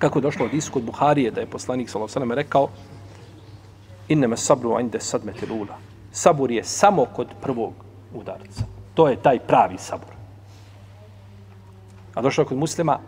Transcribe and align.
Kako 0.00 0.18
je 0.18 0.22
došlo 0.22 0.46
od 0.46 0.54
isku 0.54 0.78
od 0.78 0.84
Buharije 0.84 1.30
da 1.30 1.40
je 1.40 1.46
poslanik 1.46 1.90
sallallahu 1.90 2.12
alejhi 2.16 2.28
ve 2.28 2.42
rekao 2.42 2.68
Inneme 4.08 4.36
sabru 4.36 4.80
inda 4.80 5.00
sadmati 5.00 5.46
lula. 5.46 5.76
Sabur 6.12 6.50
je 6.50 6.64
samo 6.64 7.04
kod 7.04 7.28
prvog 7.42 7.72
udarca. 8.14 8.64
To 8.94 9.08
je 9.08 9.22
taj 9.22 9.38
pravi 9.38 9.78
sabur. 9.78 10.14
A 12.14 12.22
došlo 12.22 12.44
kod 12.44 12.58
muslima, 12.58 12.98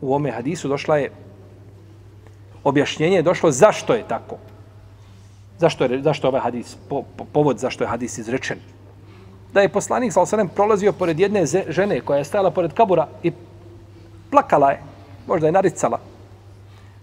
u 0.00 0.14
ome 0.14 0.30
hadisu 0.30 0.68
došla 0.68 0.96
je 0.96 1.12
objašnjenje 2.64 3.16
je 3.16 3.22
došlo 3.22 3.50
zašto 3.50 3.94
je 3.94 4.08
tako. 4.08 4.36
Zašto 5.58 5.84
je, 5.84 6.02
zašto 6.02 6.26
je 6.26 6.28
ovaj 6.28 6.40
hadis, 6.40 6.76
po, 6.88 7.02
po, 7.16 7.24
povod 7.24 7.58
zašto 7.58 7.84
je 7.84 7.88
hadis 7.88 8.18
izrečen. 8.18 8.58
Da 9.52 9.60
je 9.60 9.68
poslanik 9.68 10.12
sallallahu 10.12 10.34
alejhi 10.34 10.48
ve 10.48 10.54
prolazio 10.54 10.92
pored 10.92 11.20
jedne 11.20 11.44
žene 11.68 12.00
koja 12.00 12.18
je 12.18 12.24
stajala 12.24 12.50
pored 12.50 12.72
kabura 12.72 13.08
i 13.22 13.32
plakala 14.30 14.70
je, 14.70 14.82
možda 15.26 15.46
je 15.46 15.52
naricala. 15.52 15.98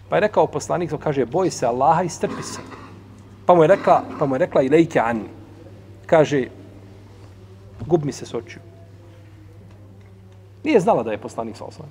Pa 0.09 0.15
je 0.15 0.19
rekao 0.19 0.47
poslanik, 0.47 0.93
kaže, 0.99 1.25
boj 1.25 1.49
se 1.49 1.65
Allaha 1.65 2.03
i 2.03 2.09
strpi 2.09 2.43
se. 2.43 2.59
Pa 3.45 3.55
mu 3.55 3.63
je 3.63 3.67
rekla, 3.67 4.03
pa 4.19 4.25
mu 4.25 4.35
je 4.35 4.39
rekla 4.39 4.61
i 4.61 4.69
lejke 4.69 5.01
Kaže, 6.05 6.47
gub 7.85 8.05
mi 8.05 8.11
se 8.11 8.25
s 8.25 8.33
očiju. 8.33 8.61
Nije 10.63 10.79
znala 10.79 11.03
da 11.03 11.11
je 11.11 11.17
poslanik 11.17 11.57
sa 11.57 11.65
s.a.v. 11.71 11.87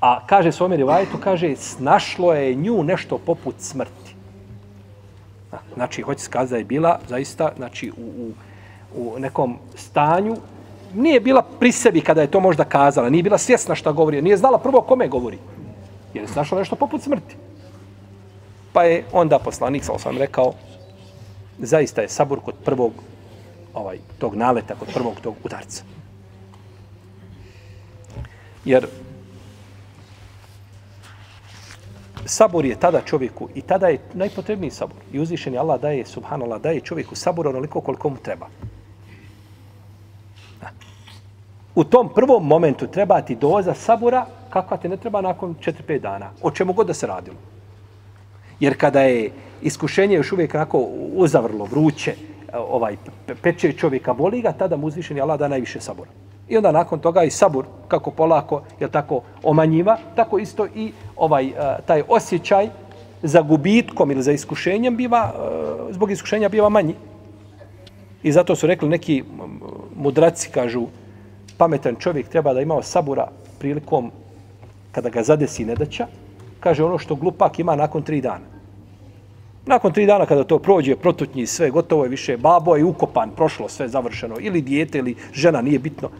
A 0.00 0.26
kaže 0.26 0.52
svome 0.52 0.76
rivajetu, 0.76 1.18
kaže, 1.24 1.56
snašlo 1.56 2.34
je 2.34 2.54
nju 2.54 2.82
nešto 2.84 3.18
poput 3.18 3.54
smrti. 3.58 4.14
Znači, 5.74 6.02
hoće 6.02 6.20
skazati 6.20 6.50
da 6.50 6.58
je 6.58 6.64
bila 6.64 6.98
zaista, 7.08 7.52
znači, 7.56 7.92
u, 7.96 8.02
u, 8.02 8.32
u 8.94 9.18
nekom 9.18 9.58
stanju, 9.74 10.36
nije 10.94 11.20
bila 11.20 11.42
pri 11.60 11.72
sebi 11.72 12.00
kada 12.00 12.20
je 12.20 12.30
to 12.30 12.40
možda 12.40 12.64
kazala, 12.64 13.10
nije 13.10 13.22
bila 13.22 13.38
svjesna 13.38 13.74
šta 13.74 13.92
govori, 13.92 14.22
nije 14.22 14.36
znala 14.36 14.58
prvo 14.58 14.80
kome 14.80 15.08
govori. 15.08 15.38
Jer 16.14 16.24
je 16.24 16.28
snašla 16.28 16.58
nešto 16.58 16.76
poput 16.76 17.02
smrti. 17.02 17.36
Pa 18.72 18.82
je 18.82 19.04
onda 19.12 19.38
poslanik, 19.38 19.84
sam 19.84 19.98
sam 19.98 20.18
rekao, 20.18 20.52
zaista 21.58 22.02
je 22.02 22.08
sabor 22.08 22.40
kod 22.40 22.54
prvog 22.64 22.92
ovaj 23.74 23.98
tog 24.18 24.34
naleta, 24.34 24.74
kod 24.74 24.88
prvog 24.94 25.20
tog 25.22 25.34
udarca. 25.44 25.82
Jer 28.64 28.86
sabor 32.24 32.64
je 32.64 32.80
tada 32.80 33.00
čovjeku 33.00 33.48
i 33.54 33.62
tada 33.62 33.86
je 33.86 34.00
najpotrebniji 34.14 34.70
sabor. 34.70 34.96
I 35.12 35.20
uzvišeni 35.20 35.58
Allah 35.58 35.80
daje, 35.80 36.06
subhanallah, 36.06 36.60
daje 36.60 36.80
čovjeku 36.80 37.14
sabor 37.14 37.48
onoliko 37.48 37.80
koliko 37.80 38.08
mu 38.08 38.16
treba. 38.16 38.46
U 41.74 41.84
tom 41.84 42.08
prvom 42.14 42.46
momentu 42.46 42.86
treba 42.86 43.20
ti 43.20 43.34
doza 43.34 43.74
sabura 43.74 44.26
kakva 44.50 44.76
te 44.76 44.88
ne 44.88 44.96
treba 44.96 45.20
nakon 45.20 45.54
4-5 45.54 45.98
dana. 45.98 46.30
O 46.42 46.50
čemu 46.50 46.72
god 46.72 46.86
da 46.86 46.94
se 46.94 47.06
radilo. 47.06 47.36
Jer 48.60 48.76
kada 48.78 49.00
je 49.00 49.30
iskušenje 49.62 50.16
još 50.16 50.32
uvijek 50.32 50.54
onako 50.54 50.78
uzavrlo, 51.14 51.64
vruće, 51.64 52.14
ovaj, 52.52 52.96
peče 53.42 53.72
čovjeka, 53.72 54.12
boli 54.12 54.42
ga, 54.42 54.52
tada 54.52 54.76
mu 54.76 54.86
uzvišeni 54.86 55.20
Allah 55.20 55.38
da 55.38 55.48
najviše 55.48 55.80
sabora. 55.80 56.10
I 56.48 56.56
onda 56.56 56.72
nakon 56.72 56.98
toga 56.98 57.22
i 57.24 57.30
sabur, 57.30 57.66
kako 57.88 58.10
polako, 58.10 58.62
je 58.80 58.88
tako 58.88 59.22
omanjiva, 59.42 59.96
tako 60.16 60.38
isto 60.38 60.66
i 60.74 60.92
ovaj 61.16 61.46
eh, 61.46 61.52
taj 61.86 62.02
osjećaj 62.08 62.68
za 63.22 63.42
gubitkom 63.42 64.10
ili 64.10 64.22
za 64.22 64.32
iskušenjem 64.32 64.96
biva, 64.96 65.32
eh, 65.34 65.92
zbog 65.92 66.10
iskušenja 66.10 66.48
biva 66.48 66.68
manji. 66.68 66.94
I 68.22 68.32
zato 68.32 68.56
su 68.56 68.66
rekli 68.66 68.88
neki 68.88 69.22
mm, 69.22 69.42
mudraci, 69.96 70.50
kažu, 70.50 70.86
pametan 71.62 71.96
čovjek 71.96 72.28
treba 72.28 72.52
da 72.54 72.60
imao 72.60 72.82
sabura 72.82 73.28
prilikom 73.58 74.10
kada 74.92 75.08
ga 75.08 75.22
zadesi 75.22 75.64
nedaća, 75.64 76.06
kaže 76.60 76.84
ono 76.84 76.98
što 76.98 77.14
glupak 77.14 77.58
ima 77.58 77.76
nakon 77.76 78.02
tri 78.02 78.20
dana. 78.20 78.50
Nakon 79.66 79.92
tri 79.92 80.06
dana 80.06 80.26
kada 80.26 80.44
to 80.44 80.58
prođe, 80.58 80.96
protutnji 80.96 81.46
sve, 81.46 81.70
gotovo 81.70 82.02
je 82.04 82.10
više, 82.10 82.36
babo 82.36 82.74
je 82.76 82.84
ukopan, 82.84 83.30
prošlo 83.36 83.68
sve 83.68 83.88
završeno, 83.88 84.40
ili 84.40 84.60
dijete, 84.60 84.98
ili 84.98 85.14
žena, 85.32 85.62
nije 85.62 85.78
bitno. 85.78 86.10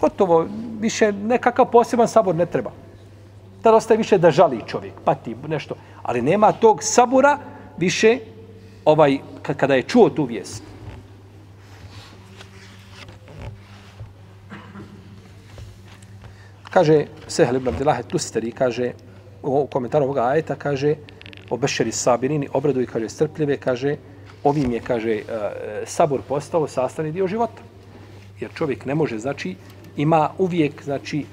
Gotovo, 0.00 0.46
više 0.80 1.12
nekakav 1.12 1.68
poseban 1.70 2.08
sabor 2.08 2.34
ne 2.34 2.46
treba. 2.46 2.72
Tada 3.62 3.76
ostaje 3.76 3.98
više 3.98 4.18
da 4.18 4.30
žali 4.30 4.64
čovjek, 4.66 4.94
pati 5.04 5.36
nešto. 5.48 5.74
Ali 6.02 6.22
nema 6.22 6.52
tog 6.52 6.82
sabura 6.82 7.38
više 7.76 8.18
ovaj, 8.84 9.18
kada 9.42 9.74
je 9.74 9.82
čuo 9.82 10.10
tu 10.10 10.24
vijest. 10.24 10.71
Kaže 16.72 17.06
Sehel 17.28 17.56
ibn 17.56 17.68
Abdillah 17.68 18.00
Tusteri, 18.08 18.52
kaže 18.52 18.92
u 19.42 19.66
komentaru 19.66 20.04
ovoga 20.04 20.24
ajeta, 20.24 20.54
kaže 20.56 20.94
obešeri 21.50 21.92
Sabirini, 21.92 22.48
obraduj, 22.52 22.86
kaže, 22.86 23.08
strpljive, 23.08 23.56
kaže, 23.56 23.96
ovim 24.44 24.72
je, 24.72 24.80
kaže, 24.80 25.12
e, 25.12 25.22
sabor 25.84 26.22
postao 26.28 26.68
sastavni 26.68 27.12
dio 27.12 27.28
života. 27.28 27.62
Jer 28.40 28.50
čovjek 28.54 28.86
ne 28.86 28.94
može, 28.94 29.18
znači, 29.18 29.54
ima 29.96 30.30
uvijek, 30.38 30.84
znači, 30.84 31.26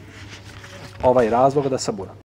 ovaj 1.04 1.30
razlog 1.30 1.70
da 1.70 1.78
sabura. 1.78 2.12